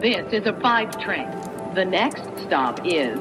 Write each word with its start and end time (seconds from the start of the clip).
This 0.00 0.32
is 0.32 0.46
a 0.46 0.54
five 0.62 0.98
train. 0.98 1.28
The 1.74 1.84
next 1.84 2.22
stop 2.46 2.80
is 2.86 3.18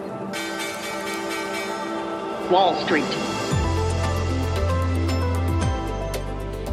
Wall 2.50 2.74
Street. 2.86 3.04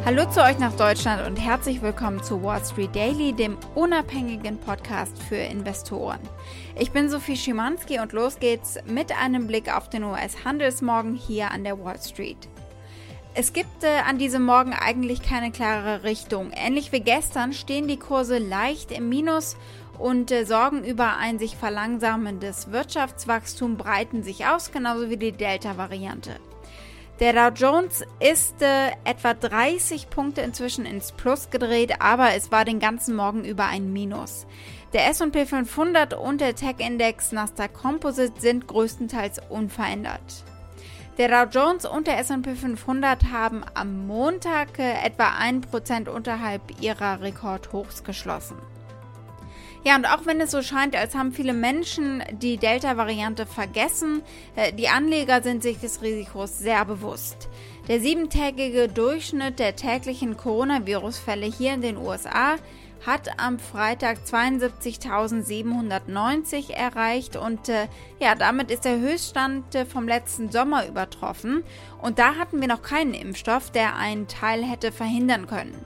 Hallo 0.04 0.30
zu 0.30 0.44
euch 0.44 0.60
nach 0.60 0.76
Deutschland 0.76 1.26
und 1.26 1.34
herzlich 1.34 1.82
willkommen 1.82 2.22
zu 2.22 2.40
Wall 2.44 2.64
Street 2.64 2.94
Daily, 2.94 3.32
dem 3.32 3.58
unabhängigen 3.74 4.58
Podcast 4.58 5.20
für 5.24 5.34
Investoren. 5.34 6.20
Ich 6.78 6.92
bin 6.92 7.10
Sophie 7.10 7.36
Schimanski 7.36 7.98
und 7.98 8.12
los 8.12 8.38
geht's 8.38 8.78
mit 8.86 9.10
einem 9.20 9.48
Blick 9.48 9.74
auf 9.76 9.88
den 9.88 10.04
US-Handelsmorgen 10.04 11.16
hier 11.16 11.50
an 11.50 11.64
der 11.64 11.84
Wall 11.84 12.00
Street. 12.00 12.48
Es 13.38 13.52
gibt 13.52 13.84
äh, 13.84 13.98
an 14.08 14.16
diesem 14.16 14.46
Morgen 14.46 14.72
eigentlich 14.72 15.20
keine 15.20 15.52
klare 15.52 16.04
Richtung. 16.04 16.52
Ähnlich 16.52 16.90
wie 16.92 17.00
gestern 17.00 17.52
stehen 17.52 17.86
die 17.86 17.98
Kurse 17.98 18.38
leicht 18.38 18.90
im 18.90 19.10
Minus 19.10 19.58
und 19.98 20.30
äh, 20.30 20.44
Sorgen 20.44 20.84
über 20.84 21.16
ein 21.16 21.38
sich 21.38 21.56
verlangsamendes 21.56 22.70
Wirtschaftswachstum 22.72 23.76
breiten 23.76 24.22
sich 24.22 24.46
aus, 24.46 24.72
genauso 24.72 25.10
wie 25.10 25.16
die 25.16 25.32
Delta-Variante. 25.32 26.36
Der 27.18 27.32
Dow 27.32 27.54
Jones 27.54 28.04
ist 28.20 28.60
äh, 28.60 28.90
etwa 29.04 29.32
30 29.32 30.10
Punkte 30.10 30.42
inzwischen 30.42 30.84
ins 30.84 31.12
Plus 31.12 31.48
gedreht, 31.48 32.02
aber 32.02 32.34
es 32.34 32.52
war 32.52 32.66
den 32.66 32.78
ganzen 32.78 33.16
Morgen 33.16 33.44
über 33.44 33.64
ein 33.64 33.90
Minus. 33.90 34.46
Der 34.92 35.08
S&P 35.08 35.46
500 35.46 36.12
und 36.12 36.42
der 36.42 36.54
Tech-Index 36.54 37.32
Nasdaq 37.32 37.72
Composite 37.72 38.38
sind 38.38 38.68
größtenteils 38.68 39.40
unverändert. 39.48 40.44
Der 41.16 41.28
Dow 41.28 41.50
Jones 41.50 41.86
und 41.86 42.06
der 42.06 42.18
S&P 42.18 42.54
500 42.54 43.32
haben 43.32 43.64
am 43.72 44.06
Montag 44.06 44.78
äh, 44.78 45.02
etwa 45.02 45.38
1% 45.38 46.10
unterhalb 46.10 46.82
ihrer 46.82 47.22
Rekordhochs 47.22 48.04
geschlossen. 48.04 48.56
Ja, 49.84 49.96
und 49.96 50.06
auch 50.06 50.26
wenn 50.26 50.40
es 50.40 50.50
so 50.50 50.62
scheint, 50.62 50.96
als 50.96 51.14
haben 51.14 51.32
viele 51.32 51.52
Menschen 51.52 52.22
die 52.32 52.56
Delta-Variante 52.56 53.46
vergessen, 53.46 54.22
äh, 54.56 54.72
die 54.72 54.88
Anleger 54.88 55.42
sind 55.42 55.62
sich 55.62 55.78
des 55.78 56.02
Risikos 56.02 56.58
sehr 56.58 56.84
bewusst. 56.84 57.48
Der 57.88 58.00
siebentägige 58.00 58.88
Durchschnitt 58.88 59.60
der 59.60 59.76
täglichen 59.76 60.36
Coronavirus-Fälle 60.36 61.46
hier 61.46 61.74
in 61.74 61.82
den 61.82 61.96
USA 61.96 62.56
hat 63.06 63.38
am 63.38 63.60
Freitag 63.60 64.18
72.790 64.26 66.72
erreicht 66.72 67.36
und 67.36 67.68
äh, 67.68 67.86
ja, 68.18 68.34
damit 68.34 68.72
ist 68.72 68.84
der 68.84 68.98
Höchststand 68.98 69.74
äh, 69.74 69.86
vom 69.86 70.08
letzten 70.08 70.50
Sommer 70.50 70.88
übertroffen. 70.88 71.62
Und 72.02 72.18
da 72.18 72.34
hatten 72.36 72.60
wir 72.60 72.68
noch 72.68 72.82
keinen 72.82 73.14
Impfstoff, 73.14 73.70
der 73.70 73.96
einen 73.96 74.26
Teil 74.26 74.64
hätte 74.64 74.90
verhindern 74.90 75.46
können. 75.46 75.84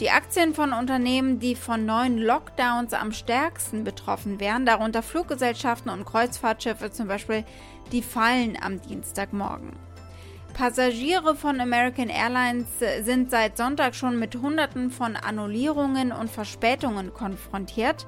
Die 0.00 0.10
Aktien 0.10 0.54
von 0.54 0.72
Unternehmen, 0.72 1.38
die 1.38 1.54
von 1.54 1.86
neuen 1.86 2.18
Lockdowns 2.18 2.92
am 2.94 3.12
stärksten 3.12 3.84
betroffen 3.84 4.40
wären, 4.40 4.66
darunter 4.66 5.04
Fluggesellschaften 5.04 5.88
und 5.88 6.04
Kreuzfahrtschiffe 6.04 6.90
zum 6.90 7.06
Beispiel, 7.06 7.44
die 7.92 8.02
fallen 8.02 8.58
am 8.60 8.82
Dienstagmorgen. 8.82 9.76
Passagiere 10.52 11.36
von 11.36 11.60
American 11.60 12.08
Airlines 12.08 12.66
sind 13.02 13.30
seit 13.30 13.56
Sonntag 13.56 13.94
schon 13.94 14.18
mit 14.18 14.34
Hunderten 14.34 14.90
von 14.90 15.14
Annullierungen 15.14 16.10
und 16.10 16.28
Verspätungen 16.28 17.14
konfrontiert. 17.14 18.06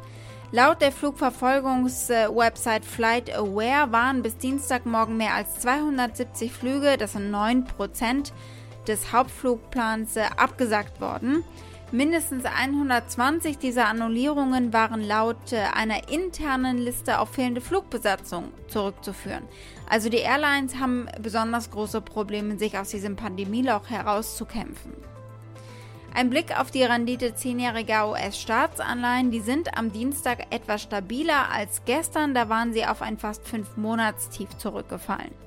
Laut 0.51 0.81
der 0.81 0.91
Flugverfolgungswebsite 0.91 2.83
FlightAware 2.85 3.93
waren 3.93 4.23
bis 4.23 4.37
Dienstagmorgen 4.39 5.17
mehr 5.17 5.35
als 5.35 5.61
270 5.61 6.53
Flüge, 6.53 6.97
das 6.99 7.13
sind 7.13 7.33
9% 7.33 8.33
des 8.87 9.13
Hauptflugplans, 9.13 10.17
abgesagt 10.37 11.01
worden. 11.01 11.45
Mindestens 11.93 12.45
120 12.45 13.59
dieser 13.59 13.87
Annullierungen 13.87 14.73
waren 14.73 15.01
laut 15.01 15.53
äh, 15.53 15.59
einer 15.73 16.11
internen 16.11 16.79
Liste 16.79 17.21
auf 17.21 17.31
fehlende 17.31 17.61
Flugbesatzung 17.61 18.49
zurückzuführen. 18.67 19.45
Also 19.89 20.09
die 20.09 20.19
Airlines 20.19 20.81
haben 20.81 21.07
besonders 21.23 21.71
große 21.71 22.01
Probleme, 22.01 22.59
sich 22.59 22.77
aus 22.77 22.89
diesem 22.89 23.15
Pandemieloch 23.15 23.89
herauszukämpfen. 23.89 24.95
Ein 26.13 26.29
Blick 26.29 26.59
auf 26.59 26.73
die 26.73 26.83
Rendite 26.83 27.29
10-jähriger 27.29 28.11
US-Staatsanleihen, 28.11 29.31
die 29.31 29.41
sind 29.41 29.79
am 29.79 29.93
Dienstag 29.93 30.53
etwas 30.53 30.83
stabiler 30.83 31.53
als 31.53 31.83
gestern, 31.85 32.35
da 32.35 32.49
waren 32.49 32.73
sie 32.73 32.85
auf 32.85 33.01
ein 33.01 33.19
fast 33.19 33.45
5-Monatstief 33.45 34.57
zurückgefallen. 34.57 35.46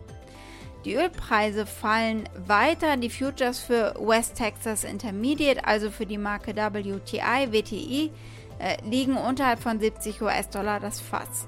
Die 0.85 0.95
Ölpreise 0.95 1.66
fallen 1.66 2.29
weiter. 2.47 2.95
Die 2.95 3.09
Futures 3.09 3.59
für 3.59 3.95
West 4.00 4.35
Texas 4.35 4.84
Intermediate, 4.84 5.66
also 5.66 5.91
für 5.91 6.06
die 6.06 6.17
Marke 6.17 6.56
WTI, 6.56 7.51
WTI, 7.51 8.12
äh, 8.59 8.78
liegen 8.88 9.18
unterhalb 9.18 9.59
von 9.59 9.79
70 9.79 10.22
US-Dollar 10.22 10.79
das 10.79 11.01
Fass. 11.01 11.47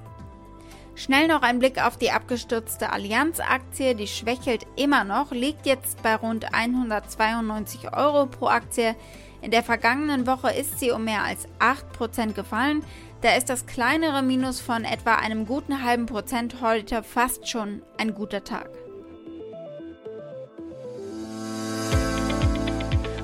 Schnell 0.95 1.27
noch 1.27 1.41
ein 1.41 1.59
Blick 1.59 1.83
auf 1.83 1.97
die 1.97 2.11
abgestürzte 2.11 2.91
Allianz-Aktie. 2.91 3.95
Die 3.95 4.07
schwächelt 4.07 4.67
immer 4.75 5.03
noch, 5.05 5.31
liegt 5.31 5.65
jetzt 5.65 6.03
bei 6.03 6.15
rund 6.15 6.53
192 6.53 7.95
Euro 7.95 8.25
pro 8.25 8.47
Aktie. 8.47 8.95
In 9.41 9.51
der 9.51 9.63
vergangenen 9.63 10.27
Woche 10.27 10.51
ist 10.51 10.79
sie 10.79 10.91
um 10.91 11.05
mehr 11.05 11.23
als 11.23 11.47
8% 11.59 12.33
gefallen. 12.33 12.83
Da 13.21 13.35
ist 13.35 13.49
das 13.49 13.65
kleinere 13.65 14.21
Minus 14.21 14.59
von 14.59 14.83
etwa 14.83 15.15
einem 15.15 15.45
guten 15.45 15.83
halben 15.83 16.05
Prozent 16.05 16.61
heute 16.61 17.01
fast 17.01 17.47
schon 17.47 17.81
ein 17.97 18.13
guter 18.13 18.43
Tag. 18.43 18.69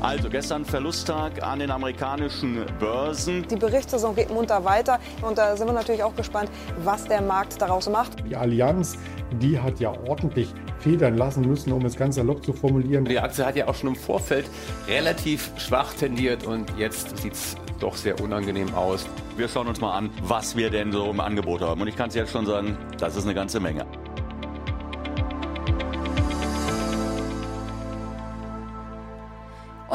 Also 0.01 0.29
gestern 0.29 0.63
Verlusttag 0.63 1.41
an 1.43 1.59
den 1.59 1.71
amerikanischen 1.71 2.65
Börsen. 2.79 3.47
Die 3.47 3.55
Berichtssaison 3.55 4.15
geht 4.15 4.29
munter 4.29 4.63
weiter 4.63 4.99
und 5.21 5.37
da 5.37 5.57
sind 5.57 5.67
wir 5.67 5.73
natürlich 5.73 6.03
auch 6.03 6.15
gespannt, 6.15 6.49
was 6.83 7.05
der 7.05 7.21
Markt 7.21 7.59
daraus 7.61 7.89
macht. 7.89 8.11
Die 8.29 8.35
Allianz, 8.35 8.97
die 9.41 9.59
hat 9.59 9.79
ja 9.79 9.91
ordentlich 10.07 10.53
federn 10.79 11.17
lassen 11.17 11.41
müssen, 11.47 11.73
um 11.73 11.83
es 11.85 11.95
ganz 11.95 12.15
salopp 12.15 12.45
zu 12.45 12.53
formulieren. 12.53 13.05
Die 13.05 13.19
Aktie 13.19 13.43
hat 13.45 13.55
ja 13.55 13.67
auch 13.67 13.75
schon 13.75 13.89
im 13.89 13.95
Vorfeld 13.95 14.47
relativ 14.87 15.51
schwach 15.57 15.93
tendiert 15.93 16.45
und 16.45 16.71
jetzt 16.77 17.17
sieht 17.17 17.33
es 17.33 17.55
doch 17.79 17.95
sehr 17.95 18.19
unangenehm 18.21 18.73
aus. 18.75 19.05
Wir 19.35 19.47
schauen 19.47 19.67
uns 19.67 19.81
mal 19.81 19.97
an, 19.97 20.11
was 20.23 20.55
wir 20.55 20.69
denn 20.69 20.91
so 20.91 21.09
im 21.09 21.19
Angebot 21.19 21.61
haben. 21.61 21.81
Und 21.81 21.87
ich 21.87 21.95
kann 21.95 22.09
es 22.09 22.15
jetzt 22.15 22.31
schon 22.31 22.45
sagen, 22.45 22.77
das 22.99 23.15
ist 23.15 23.23
eine 23.23 23.33
ganze 23.33 23.59
Menge. 23.59 23.85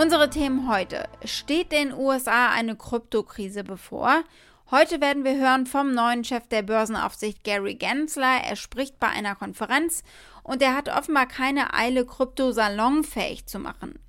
Unsere 0.03 0.29
Themen 0.29 0.69
heute. 0.69 1.09
Steht 1.25 1.71
den 1.71 1.95
USA 1.95 2.51
eine 2.51 2.75
Kryptokrise 2.75 3.63
bevor? 3.63 4.25
Heute 4.69 5.01
werden 5.01 5.23
wir 5.23 5.37
hören 5.37 5.65
vom 5.65 5.95
neuen 5.95 6.25
Chef 6.25 6.49
der 6.49 6.63
Börsenaufsicht 6.63 7.45
Gary 7.45 7.77
Gensler. 7.77 8.41
Er 8.45 8.57
spricht 8.57 8.99
bei 8.99 9.07
einer 9.07 9.37
Konferenz 9.37 10.03
und 10.43 10.61
er 10.61 10.75
hat 10.75 10.89
offenbar 10.89 11.27
keine 11.27 11.73
Eile, 11.73 12.05
Krypto 12.05 12.51
salonfähig 12.51 13.47
zu 13.47 13.61
machen. 13.61 14.01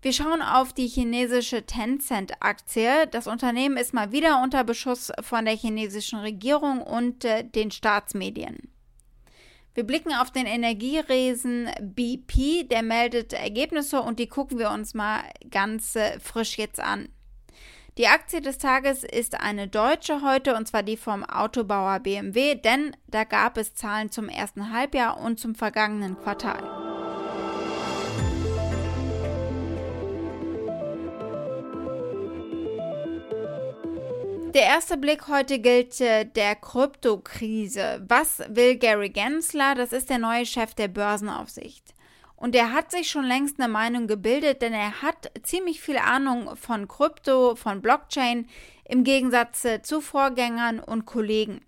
Wir 0.00 0.14
schauen 0.14 0.40
auf 0.40 0.72
die 0.72 0.88
chinesische 0.88 1.66
Tencent-Aktie. 1.66 3.06
Das 3.08 3.26
Unternehmen 3.26 3.76
ist 3.76 3.92
mal 3.92 4.12
wieder 4.12 4.42
unter 4.42 4.64
Beschuss 4.64 5.12
von 5.20 5.44
der 5.44 5.56
chinesischen 5.56 6.20
Regierung 6.20 6.80
und 6.80 7.26
äh, 7.26 7.44
den 7.44 7.70
Staatsmedien. 7.70 8.69
Wir 9.74 9.84
blicken 9.84 10.12
auf 10.12 10.30
den 10.30 10.46
Energieresen 10.46 11.70
BP, 11.80 12.68
der 12.68 12.82
meldet 12.82 13.32
Ergebnisse 13.32 14.02
und 14.02 14.18
die 14.18 14.26
gucken 14.26 14.58
wir 14.58 14.70
uns 14.70 14.94
mal 14.94 15.22
ganz 15.50 15.94
äh, 15.94 16.18
frisch 16.18 16.58
jetzt 16.58 16.80
an. 16.80 17.08
Die 17.98 18.08
Aktie 18.08 18.40
des 18.40 18.58
Tages 18.58 19.04
ist 19.04 19.40
eine 19.40 19.68
deutsche 19.68 20.22
heute 20.22 20.56
und 20.56 20.66
zwar 20.66 20.82
die 20.82 20.96
vom 20.96 21.24
Autobauer 21.24 22.00
BMW, 22.00 22.54
denn 22.54 22.96
da 23.08 23.24
gab 23.24 23.58
es 23.58 23.74
Zahlen 23.74 24.10
zum 24.10 24.28
ersten 24.28 24.72
Halbjahr 24.72 25.20
und 25.20 25.38
zum 25.38 25.54
vergangenen 25.54 26.16
Quartal. 26.18 26.89
Der 34.54 34.64
erste 34.64 34.96
Blick 34.96 35.28
heute 35.28 35.60
gilt 35.60 36.00
äh, 36.00 36.24
der 36.24 36.56
Kryptokrise. 36.56 38.04
Was 38.08 38.40
will 38.48 38.76
Gary 38.76 39.10
Gensler? 39.10 39.76
Das 39.76 39.92
ist 39.92 40.10
der 40.10 40.18
neue 40.18 40.44
Chef 40.44 40.74
der 40.74 40.88
Börsenaufsicht. 40.88 41.94
Und 42.34 42.56
er 42.56 42.72
hat 42.72 42.90
sich 42.90 43.08
schon 43.08 43.24
längst 43.24 43.60
eine 43.60 43.72
Meinung 43.72 44.08
gebildet, 44.08 44.60
denn 44.60 44.72
er 44.72 45.02
hat 45.02 45.30
ziemlich 45.44 45.80
viel 45.80 45.98
Ahnung 45.98 46.56
von 46.56 46.88
Krypto, 46.88 47.54
von 47.54 47.80
Blockchain, 47.80 48.48
im 48.84 49.04
Gegensatz 49.04 49.64
äh, 49.64 49.82
zu 49.82 50.00
Vorgängern 50.00 50.80
und 50.80 51.06
Kollegen. 51.06 51.60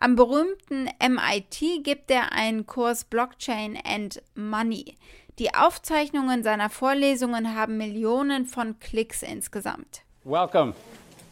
Am 0.00 0.16
berühmten 0.16 0.88
MIT 1.06 1.84
gibt 1.84 2.10
er 2.10 2.32
einen 2.32 2.64
Kurs 2.64 3.04
Blockchain 3.04 3.78
and 3.84 4.22
Money. 4.34 4.96
Die 5.38 5.54
Aufzeichnungen 5.54 6.42
seiner 6.42 6.70
Vorlesungen 6.70 7.54
haben 7.54 7.76
Millionen 7.76 8.46
von 8.46 8.78
Klicks 8.78 9.22
insgesamt. 9.22 10.02
Welcome. 10.24 10.72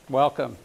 Welcome. 0.09 0.57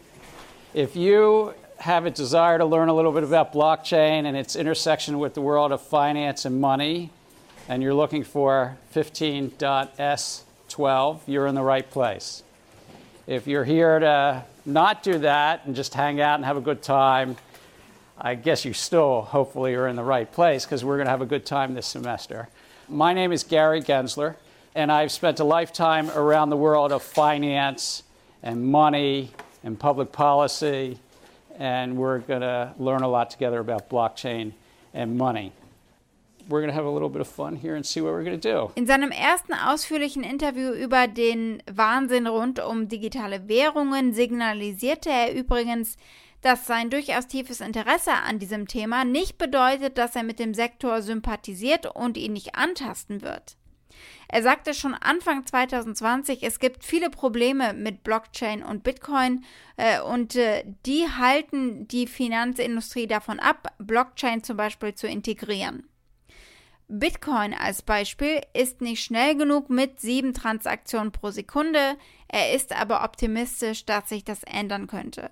If 0.78 0.94
you 0.94 1.54
have 1.78 2.06
a 2.06 2.10
desire 2.10 2.58
to 2.58 2.64
learn 2.64 2.88
a 2.88 2.94
little 2.94 3.10
bit 3.10 3.24
about 3.24 3.52
blockchain 3.52 4.26
and 4.26 4.36
its 4.36 4.54
intersection 4.54 5.18
with 5.18 5.34
the 5.34 5.40
world 5.40 5.72
of 5.72 5.82
finance 5.82 6.44
and 6.44 6.60
money, 6.60 7.10
and 7.68 7.82
you're 7.82 7.94
looking 7.94 8.22
for 8.22 8.76
15.s12, 8.94 11.20
you're 11.26 11.48
in 11.48 11.56
the 11.56 11.64
right 11.64 11.90
place. 11.90 12.44
If 13.26 13.48
you're 13.48 13.64
here 13.64 13.98
to 13.98 14.44
not 14.64 15.02
do 15.02 15.18
that 15.18 15.66
and 15.66 15.74
just 15.74 15.94
hang 15.94 16.20
out 16.20 16.36
and 16.36 16.44
have 16.44 16.56
a 16.56 16.60
good 16.60 16.80
time, 16.80 17.36
I 18.16 18.36
guess 18.36 18.64
you 18.64 18.72
still 18.72 19.22
hopefully 19.22 19.74
are 19.74 19.88
in 19.88 19.96
the 19.96 20.04
right 20.04 20.30
place 20.30 20.64
because 20.64 20.84
we're 20.84 20.98
going 20.98 21.06
to 21.06 21.10
have 21.10 21.22
a 21.22 21.26
good 21.26 21.44
time 21.44 21.74
this 21.74 21.88
semester. 21.88 22.48
My 22.88 23.14
name 23.14 23.32
is 23.32 23.42
Gary 23.42 23.82
Gensler, 23.82 24.36
and 24.76 24.92
I've 24.92 25.10
spent 25.10 25.40
a 25.40 25.44
lifetime 25.44 26.08
around 26.10 26.50
the 26.50 26.56
world 26.56 26.92
of 26.92 27.02
finance 27.02 28.04
and 28.44 28.64
money 28.64 29.32
and 29.68 29.78
public 29.78 30.10
policy, 30.10 30.98
and 31.58 31.96
we're 31.96 32.18
going 32.18 32.40
to 32.40 32.74
learn 32.78 33.02
a 33.02 33.08
lot 33.08 33.30
together 33.30 33.60
about 33.60 33.88
blockchain 33.88 34.52
and 34.92 35.16
money. 35.16 35.52
We're 36.48 36.60
going 36.60 36.70
to 36.70 36.74
have 36.74 36.86
a 36.86 36.90
little 36.90 37.10
bit 37.10 37.20
of 37.20 37.28
fun 37.28 37.56
here 37.56 37.76
and 37.76 37.84
see 37.84 38.00
what 38.00 38.12
we're 38.12 38.24
going 38.24 38.40
to 38.40 38.52
do. 38.52 38.72
In 38.74 38.86
seinem 38.86 39.12
ersten 39.12 39.52
ausführlichen 39.52 40.24
Interview 40.24 40.72
über 40.72 41.06
den 41.06 41.62
Wahnsinn 41.70 42.26
rund 42.26 42.58
um 42.58 42.88
digitale 42.88 43.48
Währungen 43.48 44.14
signalisierte 44.14 45.10
er 45.10 45.34
übrigens, 45.34 45.98
dass 46.40 46.66
sein 46.66 46.88
durchaus 46.88 47.26
tiefes 47.26 47.60
Interesse 47.60 48.12
an 48.12 48.38
diesem 48.38 48.66
Thema 48.66 49.04
nicht 49.04 49.36
bedeutet, 49.36 49.98
dass 49.98 50.16
er 50.16 50.22
mit 50.22 50.38
dem 50.38 50.54
Sektor 50.54 51.02
sympathisiert 51.02 51.84
und 51.94 52.16
ihn 52.16 52.32
nicht 52.32 52.54
antasten 52.54 53.20
wird. 53.20 53.56
Er 54.28 54.42
sagte 54.42 54.74
schon 54.74 54.94
Anfang 54.94 55.46
2020, 55.46 56.42
es 56.42 56.58
gibt 56.58 56.84
viele 56.84 57.10
Probleme 57.10 57.72
mit 57.72 58.02
Blockchain 58.04 58.62
und 58.62 58.82
Bitcoin 58.82 59.44
äh, 59.76 60.00
und 60.00 60.36
äh, 60.36 60.64
die 60.84 61.06
halten 61.08 61.88
die 61.88 62.06
Finanzindustrie 62.06 63.06
davon 63.06 63.40
ab, 63.40 63.74
Blockchain 63.78 64.42
zum 64.42 64.56
Beispiel 64.56 64.94
zu 64.94 65.06
integrieren. 65.06 65.88
Bitcoin 66.88 67.52
als 67.52 67.82
Beispiel 67.82 68.40
ist 68.54 68.80
nicht 68.80 69.04
schnell 69.04 69.36
genug 69.36 69.68
mit 69.68 70.00
sieben 70.00 70.32
Transaktionen 70.32 71.12
pro 71.12 71.30
Sekunde. 71.30 71.98
Er 72.28 72.54
ist 72.54 72.72
aber 72.72 73.04
optimistisch, 73.04 73.84
dass 73.84 74.08
sich 74.08 74.24
das 74.24 74.42
ändern 74.44 74.86
könnte. 74.86 75.30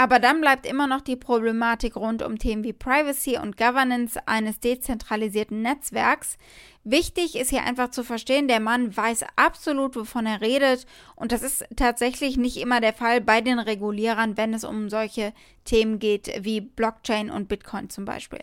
Aber 0.00 0.18
dann 0.18 0.40
bleibt 0.40 0.64
immer 0.64 0.86
noch 0.86 1.02
die 1.02 1.14
Problematik 1.14 1.94
rund 1.94 2.22
um 2.22 2.38
Themen 2.38 2.64
wie 2.64 2.72
Privacy 2.72 3.36
und 3.36 3.58
Governance 3.58 4.18
eines 4.24 4.58
dezentralisierten 4.58 5.60
Netzwerks. 5.60 6.38
Wichtig 6.84 7.36
ist 7.36 7.50
hier 7.50 7.64
einfach 7.64 7.90
zu 7.90 8.02
verstehen, 8.02 8.48
der 8.48 8.60
Mann 8.60 8.96
weiß 8.96 9.26
absolut, 9.36 9.96
wovon 9.96 10.24
er 10.24 10.40
redet. 10.40 10.86
Und 11.16 11.32
das 11.32 11.42
ist 11.42 11.66
tatsächlich 11.76 12.38
nicht 12.38 12.56
immer 12.56 12.80
der 12.80 12.94
Fall 12.94 13.20
bei 13.20 13.42
den 13.42 13.58
Regulierern, 13.58 14.38
wenn 14.38 14.54
es 14.54 14.64
um 14.64 14.88
solche 14.88 15.34
Themen 15.66 15.98
geht 15.98 16.32
wie 16.42 16.62
Blockchain 16.62 17.30
und 17.30 17.48
Bitcoin 17.48 17.90
zum 17.90 18.06
Beispiel. 18.06 18.40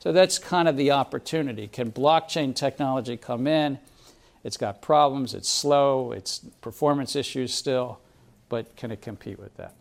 So 0.00 0.12
that's 0.12 0.38
kind 0.38 0.68
of 0.68 0.76
the 0.76 0.92
opportunity. 0.92 1.68
Can 1.68 1.90
blockchain 1.90 2.54
technology 2.54 3.16
come 3.16 3.48
in? 3.48 3.78
It's 4.44 4.58
got 4.58 4.82
problems, 4.82 5.32
it's 5.32 5.48
slow, 5.48 6.12
it's 6.12 6.42
performance 6.60 7.18
issues 7.18 7.56
still, 7.56 7.96
but 8.50 8.76
can 8.76 8.90
it 8.90 9.00
compete 9.02 9.38
with 9.38 9.56
that? 9.56 9.72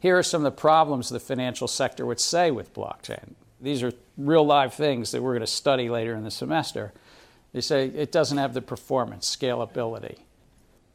Here 0.00 0.16
are 0.16 0.22
some 0.22 0.44
of 0.44 0.52
the 0.52 0.60
problems 0.60 1.08
the 1.08 1.20
financial 1.20 1.68
sector 1.68 2.06
would 2.06 2.20
say 2.20 2.50
with 2.50 2.74
blockchain. 2.74 3.34
These 3.60 3.82
are 3.82 3.92
real 4.16 4.44
live 4.44 4.74
things 4.74 5.10
that 5.10 5.22
we're 5.22 5.32
going 5.32 5.40
to 5.40 5.46
study 5.46 5.88
later 5.88 6.14
in 6.14 6.24
the 6.24 6.30
semester. 6.30 6.92
They 7.52 7.60
say 7.60 7.86
it 7.86 8.12
doesn't 8.12 8.38
have 8.38 8.54
the 8.54 8.62
performance, 8.62 9.34
scalability. 9.34 10.18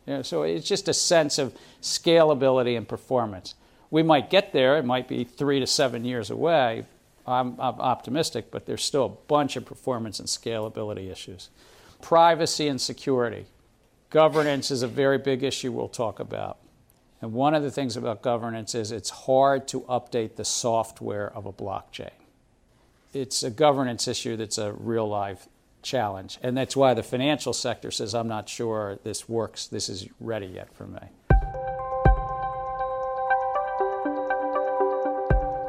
You 0.05 0.15
know, 0.15 0.21
so 0.21 0.43
it's 0.43 0.67
just 0.67 0.87
a 0.87 0.93
sense 0.93 1.37
of 1.37 1.53
scalability 1.81 2.77
and 2.77 2.87
performance. 2.87 3.55
We 3.89 4.03
might 4.03 4.29
get 4.29 4.53
there, 4.53 4.77
it 4.77 4.85
might 4.85 5.07
be 5.07 5.23
three 5.23 5.59
to 5.59 5.67
seven 5.67 6.05
years 6.05 6.29
away. 6.29 6.85
I'm, 7.25 7.59
I'm 7.59 7.79
optimistic, 7.79 8.51
but 8.51 8.65
there's 8.65 8.83
still 8.83 9.05
a 9.05 9.27
bunch 9.27 9.55
of 9.55 9.65
performance 9.65 10.19
and 10.19 10.27
scalability 10.27 11.09
issues. 11.11 11.49
Privacy 12.01 12.67
and 12.67 12.81
security. 12.81 13.45
Governance 14.09 14.71
is 14.71 14.81
a 14.81 14.87
very 14.87 15.17
big 15.17 15.43
issue 15.43 15.71
we'll 15.71 15.87
talk 15.87 16.19
about. 16.19 16.57
And 17.23 17.31
one 17.31 17.55
of 17.55 17.63
the 17.63 17.71
things 17.71 17.95
about 17.95 18.21
governance 18.21 18.75
is 18.75 18.91
it's 18.91 19.09
hard 19.09 19.65
to 19.69 19.79
update 19.87 20.35
the 20.35 20.43
software 20.43 21.31
of 21.33 21.45
a 21.45 21.53
blockchain. 21.53 22.11
It's 23.13 23.43
a 23.43 23.49
governance 23.49 24.09
issue 24.09 24.35
that's 24.35 24.57
a 24.57 24.73
real 24.73 25.07
life 25.07 25.47
challenge. 25.83 26.37
And 26.43 26.57
that's 26.57 26.75
why 26.75 26.93
the 26.93 27.01
financial 27.01 27.53
sector 27.53 27.91
says, 27.91 28.13
I'm 28.13 28.27
not 28.27 28.49
sure 28.49 28.99
this 29.05 29.29
works, 29.29 29.67
this 29.67 29.87
is 29.87 30.09
ready 30.19 30.47
yet 30.47 30.75
for 30.75 30.85
me. 30.85 30.99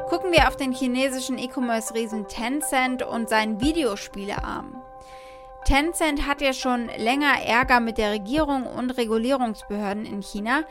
Gucken 0.09 0.33
wir 0.33 0.49
auf 0.49 0.57
den 0.57 0.73
chinesischen 0.73 1.37
E-Commerce-Riesen 1.37 2.27
Tencent 2.27 3.01
und 3.01 3.29
seinen 3.29 3.61
Videospielearm. 3.61 4.81
Tencent 5.63 6.27
hat 6.27 6.41
ja 6.41 6.51
schon 6.51 6.89
länger 6.97 7.41
Ärger 7.45 7.79
mit 7.79 7.97
der 7.97 8.11
Regierung 8.11 8.65
und 8.65 8.91
Regulierungsbehörden 8.91 10.05
in 10.05 10.21
China, 10.21 10.65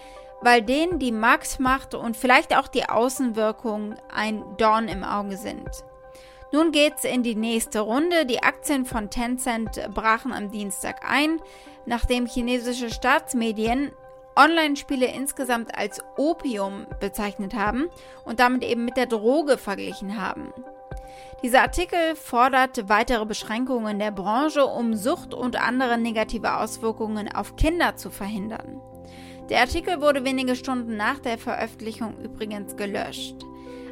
weil 0.44 0.60
denen 0.60 0.98
die 0.98 1.10
Marktmacht 1.10 1.94
und 1.94 2.16
vielleicht 2.16 2.54
auch 2.56 2.68
die 2.68 2.86
Außenwirkung 2.86 3.94
ein 4.14 4.44
Dorn 4.58 4.88
im 4.88 5.02
Auge 5.02 5.38
sind. 5.38 5.68
Nun 6.52 6.70
geht's 6.70 7.04
in 7.04 7.22
die 7.22 7.34
nächste 7.34 7.80
Runde. 7.80 8.26
Die 8.26 8.42
Aktien 8.42 8.84
von 8.84 9.10
Tencent 9.10 9.80
brachen 9.94 10.32
am 10.32 10.50
Dienstag 10.50 11.00
ein, 11.08 11.40
nachdem 11.86 12.26
chinesische 12.26 12.90
Staatsmedien 12.90 13.90
Online-Spiele 14.36 15.06
insgesamt 15.06 15.76
als 15.76 16.02
Opium 16.16 16.86
bezeichnet 17.00 17.54
haben 17.54 17.88
und 18.24 18.38
damit 18.38 18.64
eben 18.64 18.84
mit 18.84 18.96
der 18.96 19.06
Droge 19.06 19.56
verglichen 19.56 20.20
haben. 20.20 20.52
Dieser 21.42 21.62
Artikel 21.62 22.16
fordert 22.16 22.88
weitere 22.88 23.26
Beschränkungen 23.26 23.98
der 23.98 24.10
Branche, 24.10 24.64
um 24.64 24.94
Sucht 24.94 25.34
und 25.34 25.60
andere 25.60 25.98
negative 25.98 26.56
Auswirkungen 26.56 27.28
auf 27.34 27.56
Kinder 27.56 27.96
zu 27.96 28.10
verhindern. 28.10 28.80
Der 29.50 29.60
Artikel 29.60 30.00
wurde 30.00 30.24
wenige 30.24 30.56
Stunden 30.56 30.96
nach 30.96 31.18
der 31.18 31.36
Veröffentlichung 31.36 32.16
übrigens 32.22 32.76
gelöscht. 32.76 33.36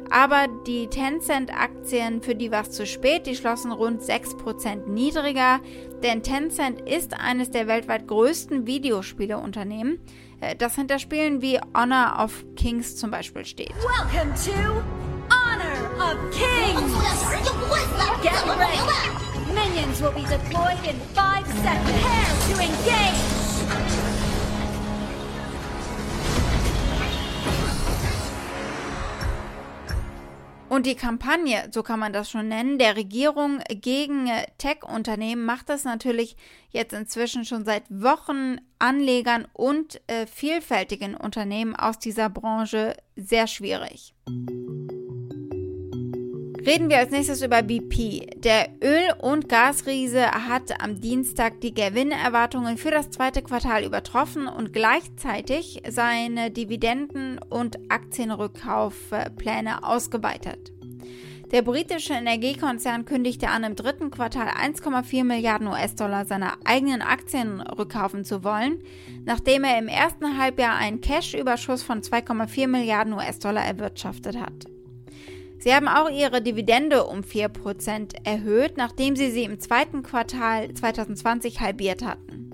Aber 0.09 0.47
die 0.67 0.87
Tencent-Aktien, 0.87 2.21
für 2.21 2.35
die 2.35 2.51
war 2.51 2.61
es 2.61 2.71
zu 2.71 2.85
spät, 2.85 3.25
die 3.25 3.35
schlossen 3.35 3.71
rund 3.71 4.01
6% 4.01 4.87
niedriger, 4.87 5.59
denn 6.03 6.23
Tencent 6.23 6.81
ist 6.81 7.19
eines 7.19 7.51
der 7.51 7.67
weltweit 7.67 8.07
größten 8.07 8.67
Videospieleunternehmen, 8.67 9.99
äh, 10.41 10.55
das 10.55 10.75
hinter 10.75 10.99
Spielen 10.99 11.41
wie 11.41 11.59
Honor 11.75 12.23
of 12.23 12.43
Kings 12.55 12.95
zum 12.97 13.11
Beispiel 13.11 13.45
steht. 13.45 13.73
Welcome 13.75 14.33
to 14.35 15.02
of 16.01 16.17
Kings! 16.31 16.93
Get 18.21 18.45
ready! 18.57 19.53
Minions 19.53 20.01
will 20.01 20.11
be 20.11 20.25
deployed 20.25 20.83
in 20.85 20.99
five 21.13 21.45
seconds. 21.45 21.91
Prepare 21.91 22.55
to 22.55 22.61
engage! 22.61 23.43
Und 30.73 30.87
die 30.87 30.95
Kampagne, 30.95 31.69
so 31.69 31.83
kann 31.83 31.99
man 31.99 32.13
das 32.13 32.31
schon 32.31 32.47
nennen, 32.47 32.79
der 32.79 32.95
Regierung 32.95 33.59
gegen 33.69 34.27
Tech-Unternehmen 34.57 35.45
macht 35.45 35.69
das 35.69 35.83
natürlich 35.83 36.35
jetzt 36.71 36.93
inzwischen 36.93 37.45
schon 37.45 37.63
seit 37.63 37.83
Wochen 37.91 38.57
Anlegern 38.79 39.47
und 39.53 40.01
äh, 40.07 40.25
vielfältigen 40.25 41.13
Unternehmen 41.15 41.75
aus 41.75 41.99
dieser 41.99 42.27
Branche 42.27 42.97
sehr 43.15 43.45
schwierig. 43.45 44.15
Reden 46.65 46.89
wir 46.89 46.99
als 46.99 47.11
nächstes 47.11 47.41
über 47.41 47.61
BP. 47.61 48.39
Der 48.41 48.69
Öl- 48.81 49.13
und 49.21 49.49
Gasriese 49.49 50.31
hat 50.31 50.81
am 50.81 51.01
Dienstag 51.01 51.59
die 51.59 51.73
Gewinnerwartungen 51.73 52.77
für 52.77 52.89
das 52.89 53.09
zweite 53.09 53.41
Quartal 53.41 53.83
übertroffen 53.83 54.47
und 54.47 54.71
gleichzeitig 54.71 55.83
seine 55.89 56.51
Dividenden- 56.51 57.37
und 57.49 57.79
Aktienrückkaufpläne 57.89 59.83
ausgeweitet. 59.83 60.71
Der 61.51 61.63
britische 61.63 62.13
Energiekonzern 62.13 63.03
kündigte 63.03 63.49
an, 63.49 63.65
im 63.65 63.75
dritten 63.75 64.09
Quartal 64.09 64.47
1,4 64.47 65.25
Milliarden 65.25 65.67
US-Dollar 65.67 66.23
seiner 66.25 66.53
eigenen 66.63 67.01
Aktien 67.01 67.59
rückkaufen 67.59 68.23
zu 68.23 68.45
wollen, 68.45 68.81
nachdem 69.25 69.65
er 69.65 69.77
im 69.77 69.89
ersten 69.89 70.37
Halbjahr 70.37 70.77
einen 70.77 71.01
Cash-Überschuss 71.01 71.83
von 71.83 72.01
2,4 72.01 72.67
Milliarden 72.67 73.11
US-Dollar 73.11 73.65
erwirtschaftet 73.65 74.39
hat. 74.39 74.72
Sie 75.63 75.73
haben 75.73 75.87
auch 75.87 76.09
ihre 76.09 76.41
Dividende 76.41 77.05
um 77.05 77.21
4% 77.21 78.25
erhöht, 78.25 78.75
nachdem 78.75 79.15
sie 79.15 79.31
sie 79.31 79.45
im 79.45 79.61
zweiten 79.61 80.03
Quartal 80.03 80.73
2020 80.73 81.61
halbiert 81.61 82.03
hatten. 82.03 82.49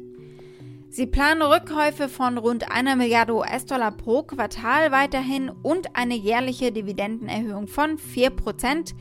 Sie 0.92 1.08
planen 1.08 1.42
Rückkäufe 1.42 2.08
von 2.08 2.38
rund 2.38 2.72
einer 2.72 2.96
Milliarde 2.96 3.34
US-Dollar 3.34 3.94
pro 3.94 4.22
Quartal 4.22 4.92
weiterhin 4.92 5.50
und 5.50 5.96
eine 5.96 6.14
jährliche 6.14 6.72
Dividendenerhöhung 6.72 7.68
von 7.68 7.98
4% 7.98 8.94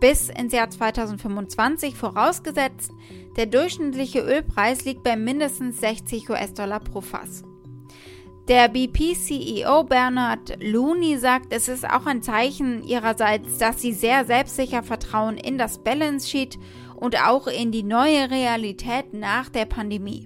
bis 0.00 0.30
ins 0.30 0.54
Jahr 0.54 0.70
2025 0.70 1.96
vorausgesetzt, 1.96 2.92
der 3.36 3.44
durchschnittliche 3.44 4.20
Ölpreis 4.20 4.86
liegt 4.86 5.02
bei 5.02 5.16
mindestens 5.16 5.80
60 5.80 6.30
US-Dollar 6.30 6.80
pro 6.80 7.02
Fass. 7.02 7.42
Der 8.50 8.66
BP-CEO 8.66 9.84
Bernard 9.84 10.60
Looney 10.60 11.18
sagt, 11.18 11.54
es 11.54 11.68
ist 11.68 11.88
auch 11.88 12.04
ein 12.06 12.20
Zeichen 12.20 12.82
ihrerseits, 12.82 13.58
dass 13.58 13.80
sie 13.80 13.92
sehr 13.92 14.24
selbstsicher 14.24 14.82
vertrauen 14.82 15.36
in 15.36 15.56
das 15.56 15.78
Balance 15.78 16.28
Sheet 16.28 16.58
und 16.96 17.24
auch 17.24 17.46
in 17.46 17.70
die 17.70 17.84
neue 17.84 18.28
Realität 18.28 19.14
nach 19.14 19.50
der 19.50 19.66
Pandemie. 19.66 20.24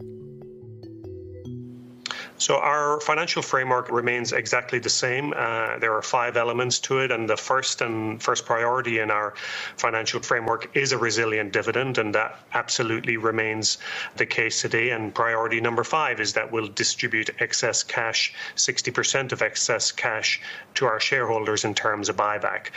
So 2.37 2.57
our 2.57 3.01
financial 3.01 3.43
framework 3.43 3.91
remains 3.91 4.33
exactly 4.33 4.81
the 4.81 4.91
same. 4.91 5.33
Uh, 5.37 5.79
there 5.79 5.95
are 5.95 6.03
five 6.03 6.37
elements 6.37 6.81
to 6.81 6.99
it, 6.99 7.13
and 7.13 7.31
the 7.31 7.37
first 7.37 7.81
and 7.81 8.21
first 8.21 8.45
priority 8.45 8.99
in 8.99 9.11
our 9.13 9.35
financial 9.77 10.21
framework 10.21 10.77
is 10.77 10.91
a 10.91 10.99
resilient 10.99 11.53
dividend, 11.53 11.97
and 11.97 12.13
that 12.17 12.41
absolutely 12.53 13.17
remains 13.17 13.79
the 14.17 14.27
case 14.27 14.61
today. 14.61 14.91
And 14.91 15.15
priority 15.15 15.61
number 15.61 15.85
five 15.85 16.21
is 16.21 16.33
that 16.33 16.51
we'll 16.51 16.67
distribute 16.67 17.31
excess 17.39 17.85
cash, 17.85 18.35
60% 18.57 19.31
of 19.31 19.41
excess 19.41 19.93
cash, 19.93 20.41
to 20.75 20.87
our 20.87 20.99
shareholders 20.99 21.65
in 21.65 21.73
terms 21.73 22.09
of 22.09 22.17
buyback. 22.17 22.71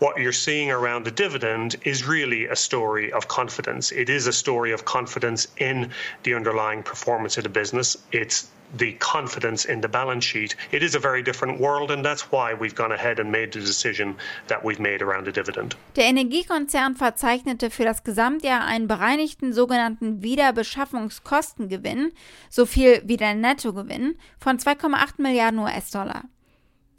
What 0.00 0.18
you're 0.18 0.32
seeing 0.32 0.72
around 0.72 1.04
the 1.04 1.12
dividend 1.12 1.76
is 1.84 2.04
really 2.04 2.46
a 2.46 2.56
story 2.56 3.12
of 3.12 3.28
confidence. 3.28 3.92
It 3.92 4.10
is 4.10 4.26
a 4.26 4.32
story 4.32 4.72
of 4.72 4.84
confidence 4.84 5.46
in 5.58 5.90
the 6.24 6.34
underlying 6.34 6.82
performance 6.82 7.38
of 7.38 7.44
the 7.44 7.50
business. 7.50 7.96
It's 8.10 8.48
the 8.78 8.92
confidence 8.98 9.64
in 9.64 9.80
the 9.80 9.88
balance 9.88 10.24
sheet. 10.24 10.56
It 10.72 10.82
is 10.82 10.94
a 10.94 10.98
very 10.98 11.22
different 11.22 11.60
world, 11.60 11.90
and 11.90 12.04
that's 12.04 12.30
why 12.30 12.54
we've 12.54 12.74
gone 12.74 12.92
ahead 12.92 13.18
and 13.18 13.30
made 13.30 13.52
the 13.52 13.60
decision 13.60 14.16
that 14.48 14.64
we've 14.64 14.80
made 14.80 15.02
around 15.02 15.26
the 15.26 15.32
dividend. 15.32 15.76
Der 15.96 16.04
Energiekonzern 16.04 16.96
verzeichnete 16.96 17.70
für 17.70 17.84
das 17.84 18.04
Gesamtjahr 18.04 18.64
einen 18.64 18.88
bereinigten 18.88 19.52
sogenannten 19.52 20.22
Wiederbeschaffungskostengewinn, 20.22 22.12
so 22.50 22.66
viel 22.66 23.02
wie 23.04 23.16
der 23.16 23.34
Nettogewinn, 23.34 24.16
von 24.38 24.58
2,8 24.58 25.14
Milliarden 25.18 25.60
US-Dollar. 25.60 26.24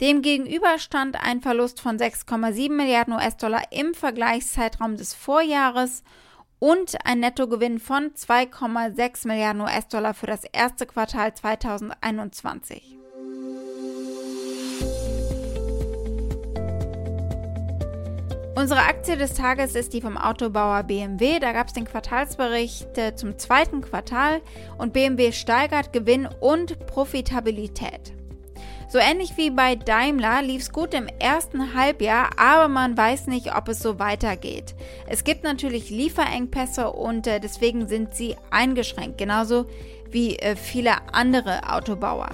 Demgegenüber 0.00 0.78
stand 0.78 1.16
ein 1.20 1.40
Verlust 1.40 1.80
von 1.80 1.98
6,7 1.98 2.70
Milliarden 2.70 3.14
US-Dollar 3.14 3.62
im 3.72 3.94
Vergleichszeitraum 3.94 4.96
des 4.96 5.12
Vorjahres 5.12 6.04
und 6.58 6.96
ein 7.04 7.20
Nettogewinn 7.20 7.78
von 7.78 8.10
2,6 8.12 9.26
Milliarden 9.28 9.62
US-Dollar 9.62 10.14
für 10.14 10.26
das 10.26 10.44
erste 10.44 10.86
Quartal 10.86 11.34
2021. 11.34 12.98
Unsere 18.58 18.80
Aktie 18.80 19.16
des 19.16 19.34
Tages 19.34 19.76
ist 19.76 19.92
die 19.92 20.00
vom 20.00 20.16
Autobauer 20.16 20.82
BMW. 20.82 21.38
Da 21.38 21.52
gab 21.52 21.68
es 21.68 21.74
den 21.74 21.84
Quartalsbericht 21.84 22.98
äh, 22.98 23.14
zum 23.14 23.38
zweiten 23.38 23.82
Quartal 23.82 24.42
und 24.78 24.92
BMW 24.92 25.30
steigert 25.30 25.92
Gewinn 25.92 26.28
und 26.40 26.84
Profitabilität. 26.86 28.17
So 28.90 28.96
ähnlich 28.96 29.36
wie 29.36 29.50
bei 29.50 29.76
Daimler 29.76 30.40
lief 30.40 30.62
es 30.62 30.72
gut 30.72 30.94
im 30.94 31.08
ersten 31.18 31.74
Halbjahr, 31.74 32.30
aber 32.38 32.68
man 32.68 32.96
weiß 32.96 33.26
nicht, 33.26 33.54
ob 33.54 33.68
es 33.68 33.80
so 33.80 33.98
weitergeht. 33.98 34.74
Es 35.06 35.24
gibt 35.24 35.44
natürlich 35.44 35.90
Lieferengpässe 35.90 36.90
und 36.90 37.26
äh, 37.26 37.38
deswegen 37.38 37.86
sind 37.86 38.14
sie 38.14 38.36
eingeschränkt, 38.50 39.18
genauso 39.18 39.66
wie 40.10 40.36
äh, 40.38 40.56
viele 40.56 40.92
andere 41.12 41.70
Autobauer. 41.70 42.30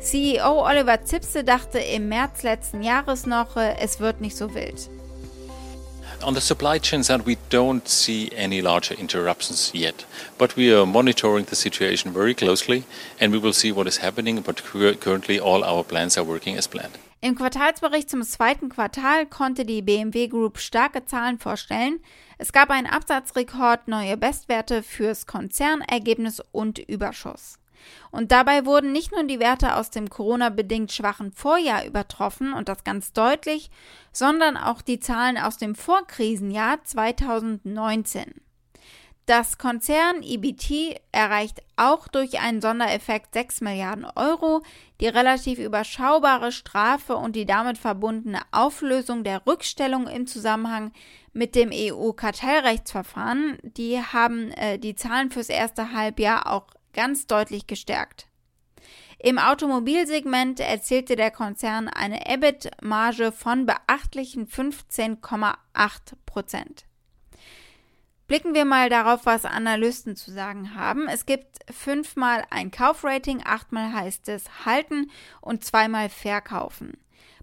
CEO 0.00 0.66
Oliver 0.66 1.02
Zipse 1.02 1.44
dachte 1.44 1.78
im 1.78 2.10
März 2.10 2.42
letzten 2.42 2.82
Jahres 2.82 3.24
noch, 3.24 3.56
äh, 3.56 3.76
es 3.80 4.00
wird 4.00 4.20
nicht 4.20 4.36
so 4.36 4.54
wild. 4.54 4.90
On 6.22 6.34
the 6.34 6.40
supply 6.40 6.78
chain 6.78 7.02
side, 7.02 7.24
we 7.24 7.38
don't 7.48 7.88
see 7.88 8.30
any 8.36 8.60
larger 8.60 8.94
interruptions 8.94 9.70
yet, 9.72 10.04
but 10.36 10.54
we 10.54 10.70
are 10.70 10.84
monitoring 10.84 11.46
the 11.46 11.56
situation 11.56 12.12
very 12.12 12.34
closely 12.34 12.84
and 13.18 13.32
we 13.32 13.38
will 13.38 13.54
see 13.54 13.72
what 13.72 13.86
is 13.86 13.98
happening. 13.98 14.42
But 14.42 14.62
currently, 15.00 15.40
all 15.40 15.64
our 15.64 15.82
plans 15.82 16.18
are 16.18 16.24
working 16.24 16.56
as 16.56 16.68
planned. 16.68 16.98
Im 17.22 17.34
Quartalsbericht 17.34 18.08
zum 18.10 18.22
zweiten 18.22 18.68
Quartal 18.68 19.26
konnte 19.26 19.64
die 19.64 19.82
BMW 19.82 20.28
Group 20.28 20.58
starke 20.58 21.04
Zahlen 21.04 21.38
vorstellen. 21.38 22.00
Es 22.38 22.52
gab 22.52 22.70
einen 22.70 22.86
Absatzrekord, 22.86 23.88
neue 23.88 24.16
Bestwerte 24.16 24.82
fürs 24.82 25.26
Konzernergebnis 25.26 26.42
und 26.52 26.78
Überschuss. 26.78 27.59
Und 28.10 28.32
dabei 28.32 28.66
wurden 28.66 28.92
nicht 28.92 29.12
nur 29.12 29.24
die 29.24 29.40
Werte 29.40 29.76
aus 29.76 29.90
dem 29.90 30.10
Corona-bedingt 30.10 30.92
schwachen 30.92 31.32
Vorjahr 31.32 31.86
übertroffen 31.86 32.52
und 32.52 32.68
das 32.68 32.84
ganz 32.84 33.12
deutlich, 33.12 33.70
sondern 34.12 34.56
auch 34.56 34.82
die 34.82 35.00
Zahlen 35.00 35.38
aus 35.38 35.56
dem 35.56 35.74
Vorkrisenjahr 35.74 36.82
2019. 36.84 38.34
Das 39.30 39.58
Konzern 39.58 40.24
EBT 40.24 41.00
erreicht 41.12 41.62
auch 41.76 42.08
durch 42.08 42.40
einen 42.40 42.60
Sondereffekt 42.60 43.34
6 43.34 43.60
Milliarden 43.60 44.04
Euro. 44.16 44.62
Die 45.00 45.06
relativ 45.06 45.60
überschaubare 45.60 46.50
Strafe 46.50 47.14
und 47.14 47.36
die 47.36 47.46
damit 47.46 47.78
verbundene 47.78 48.40
Auflösung 48.50 49.22
der 49.22 49.46
Rückstellung 49.46 50.08
im 50.08 50.26
Zusammenhang 50.26 50.90
mit 51.32 51.54
dem 51.54 51.70
EU-Kartellrechtsverfahren, 51.72 53.58
die 53.62 54.00
haben 54.00 54.50
äh, 54.50 54.80
die 54.80 54.96
Zahlen 54.96 55.30
fürs 55.30 55.48
erste 55.48 55.92
Halbjahr 55.92 56.50
auch 56.50 56.66
ganz 56.92 57.26
deutlich 57.26 57.66
gestärkt. 57.66 58.26
Im 59.18 59.38
Automobilsegment 59.38 60.60
erzielte 60.60 61.14
der 61.14 61.30
Konzern 61.30 61.88
eine 61.88 62.26
EBIT-Marge 62.26 63.32
von 63.32 63.66
beachtlichen 63.66 64.46
15,8 64.46 65.56
Prozent. 66.24 66.86
Blicken 68.26 68.54
wir 68.54 68.64
mal 68.64 68.88
darauf, 68.88 69.26
was 69.26 69.44
Analysten 69.44 70.16
zu 70.16 70.30
sagen 70.30 70.74
haben. 70.74 71.08
Es 71.08 71.26
gibt 71.26 71.58
fünfmal 71.70 72.44
ein 72.50 72.70
Kaufrating, 72.70 73.42
achtmal 73.44 73.92
heißt 73.92 74.28
es 74.28 74.64
halten 74.64 75.10
und 75.40 75.64
zweimal 75.64 76.08
verkaufen. 76.08 76.96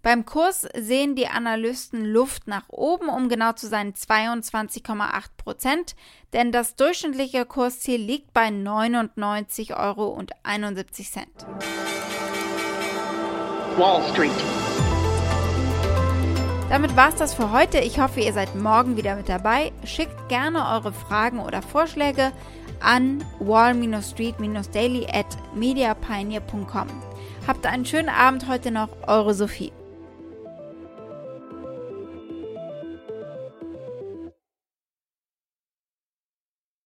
Beim 0.08 0.26
Kurs 0.26 0.66
sehen 0.74 1.16
die 1.18 1.28
Analysten 1.28 2.06
Luft 2.06 2.48
nach 2.48 2.70
oben, 2.70 3.10
um 3.10 3.28
genau 3.28 3.52
zu 3.52 3.68
sein 3.68 3.94
22,8 3.94 5.04
Prozent, 5.36 5.98
denn 6.32 6.54
das 6.54 6.78
durchschnittliche 6.78 7.46
Kursziel 7.46 8.00
liegt 8.00 8.34
bei 8.34 8.48
99,71 8.48 9.78
Euro. 9.78 10.18
Wall 13.76 14.02
Street. 14.14 14.32
Damit 16.70 16.96
war 16.96 17.10
es 17.10 17.16
das 17.16 17.34
für 17.34 17.52
heute. 17.52 17.80
Ich 17.80 18.00
hoffe, 18.00 18.22
ihr 18.22 18.32
seid 18.32 18.56
morgen 18.56 18.96
wieder 18.96 19.18
mit 19.18 19.28
dabei. 19.28 19.74
Schickt 19.84 20.30
gerne 20.30 20.70
eure 20.70 20.94
Fragen 20.94 21.42
oder 21.42 21.62
Vorschläge 21.62 22.32
an 22.80 23.26
wall-street-daily 23.40 25.08
at 25.12 25.38
mediapioneer.com. 25.54 26.88
Habt 27.46 27.66
einen 27.66 27.86
schönen 27.86 28.08
Abend 28.08 28.48
heute 28.48 28.72
noch, 28.72 28.88
eure 29.06 29.34
Sophie. 29.34 29.74